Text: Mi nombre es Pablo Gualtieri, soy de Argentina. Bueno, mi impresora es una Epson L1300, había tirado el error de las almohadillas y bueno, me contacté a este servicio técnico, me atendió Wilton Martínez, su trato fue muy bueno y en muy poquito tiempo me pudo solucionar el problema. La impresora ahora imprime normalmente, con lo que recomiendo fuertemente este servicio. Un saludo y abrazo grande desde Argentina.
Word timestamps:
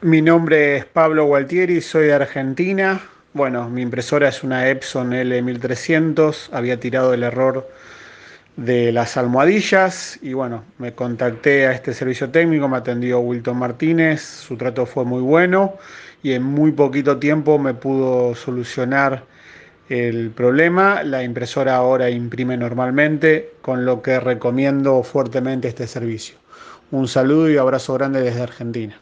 Mi 0.00 0.22
nombre 0.22 0.76
es 0.76 0.84
Pablo 0.84 1.24
Gualtieri, 1.24 1.80
soy 1.80 2.06
de 2.06 2.12
Argentina. 2.12 3.00
Bueno, 3.32 3.68
mi 3.68 3.82
impresora 3.82 4.28
es 4.28 4.44
una 4.44 4.68
Epson 4.68 5.10
L1300, 5.10 6.50
había 6.52 6.78
tirado 6.78 7.12
el 7.14 7.24
error 7.24 7.68
de 8.54 8.92
las 8.92 9.16
almohadillas 9.16 10.16
y 10.22 10.34
bueno, 10.34 10.62
me 10.78 10.94
contacté 10.94 11.66
a 11.66 11.72
este 11.72 11.92
servicio 11.94 12.30
técnico, 12.30 12.68
me 12.68 12.76
atendió 12.76 13.18
Wilton 13.18 13.56
Martínez, 13.56 14.22
su 14.22 14.56
trato 14.56 14.86
fue 14.86 15.04
muy 15.04 15.20
bueno 15.20 15.74
y 16.22 16.30
en 16.30 16.44
muy 16.44 16.70
poquito 16.70 17.18
tiempo 17.18 17.58
me 17.58 17.74
pudo 17.74 18.36
solucionar 18.36 19.24
el 19.88 20.30
problema. 20.30 21.02
La 21.02 21.24
impresora 21.24 21.74
ahora 21.74 22.08
imprime 22.08 22.56
normalmente, 22.56 23.54
con 23.62 23.84
lo 23.84 24.00
que 24.00 24.20
recomiendo 24.20 25.02
fuertemente 25.02 25.66
este 25.66 25.88
servicio. 25.88 26.36
Un 26.92 27.08
saludo 27.08 27.50
y 27.50 27.56
abrazo 27.56 27.94
grande 27.94 28.22
desde 28.22 28.42
Argentina. 28.42 28.96